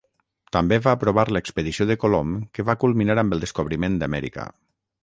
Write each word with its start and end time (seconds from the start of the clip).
També 0.55 0.79
va 0.85 0.93
aprovar 0.99 1.25
l'expedició 1.33 1.87
de 1.91 1.99
Colom 2.05 2.35
que 2.59 2.67
va 2.71 2.79
culminar 2.87 3.21
amb 3.25 3.39
el 3.39 3.47
descobriment 3.47 4.03
d'Amèrica. 4.03 4.51